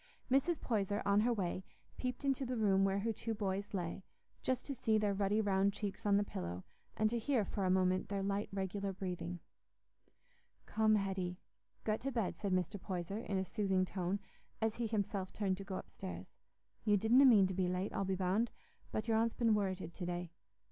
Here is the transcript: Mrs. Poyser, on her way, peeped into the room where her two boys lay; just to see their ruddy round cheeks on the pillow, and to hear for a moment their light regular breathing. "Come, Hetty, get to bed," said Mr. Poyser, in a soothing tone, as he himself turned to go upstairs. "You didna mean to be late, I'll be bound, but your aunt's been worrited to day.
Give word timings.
Mrs. 0.31 0.59
Poyser, 0.59 1.03
on 1.05 1.19
her 1.19 1.31
way, 1.31 1.63
peeped 1.95 2.25
into 2.25 2.43
the 2.43 2.57
room 2.57 2.83
where 2.83 3.01
her 3.01 3.13
two 3.13 3.35
boys 3.35 3.71
lay; 3.71 4.03
just 4.41 4.65
to 4.65 4.73
see 4.73 4.97
their 4.97 5.13
ruddy 5.13 5.39
round 5.41 5.73
cheeks 5.73 6.07
on 6.07 6.17
the 6.17 6.23
pillow, 6.23 6.63
and 6.97 7.07
to 7.11 7.19
hear 7.19 7.45
for 7.45 7.65
a 7.65 7.69
moment 7.69 8.09
their 8.09 8.23
light 8.23 8.49
regular 8.51 8.91
breathing. 8.93 9.41
"Come, 10.65 10.95
Hetty, 10.95 11.37
get 11.83 12.01
to 12.01 12.11
bed," 12.11 12.35
said 12.39 12.51
Mr. 12.51 12.81
Poyser, 12.81 13.19
in 13.19 13.37
a 13.37 13.43
soothing 13.45 13.85
tone, 13.85 14.19
as 14.59 14.77
he 14.77 14.87
himself 14.87 15.31
turned 15.31 15.57
to 15.57 15.63
go 15.63 15.75
upstairs. 15.75 16.33
"You 16.83 16.97
didna 16.97 17.23
mean 17.25 17.45
to 17.45 17.53
be 17.53 17.67
late, 17.67 17.93
I'll 17.93 18.03
be 18.03 18.15
bound, 18.15 18.49
but 18.91 19.07
your 19.07 19.17
aunt's 19.17 19.35
been 19.35 19.53
worrited 19.53 19.93
to 19.93 20.05
day. 20.07 20.31